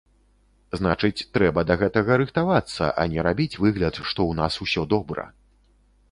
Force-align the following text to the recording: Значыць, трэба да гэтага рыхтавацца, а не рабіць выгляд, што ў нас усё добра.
Значыць, 0.79 1.25
трэба 1.37 1.63
да 1.71 1.75
гэтага 1.81 2.15
рыхтавацца, 2.21 2.87
а 3.03 3.05
не 3.11 3.25
рабіць 3.27 3.59
выгляд, 3.65 3.99
што 4.09 4.19
ў 4.31 4.39
нас 4.41 4.53
усё 4.65 4.87
добра. 4.95 5.27